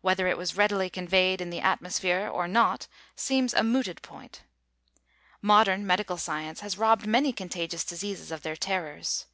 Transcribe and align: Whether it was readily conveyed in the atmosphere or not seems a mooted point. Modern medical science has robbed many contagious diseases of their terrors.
Whether 0.00 0.26
it 0.26 0.36
was 0.36 0.56
readily 0.56 0.90
conveyed 0.90 1.40
in 1.40 1.50
the 1.50 1.60
atmosphere 1.60 2.28
or 2.28 2.48
not 2.48 2.88
seems 3.14 3.54
a 3.54 3.62
mooted 3.62 4.02
point. 4.02 4.42
Modern 5.42 5.86
medical 5.86 6.18
science 6.18 6.58
has 6.58 6.76
robbed 6.76 7.06
many 7.06 7.32
contagious 7.32 7.84
diseases 7.84 8.32
of 8.32 8.42
their 8.42 8.56
terrors. 8.56 9.26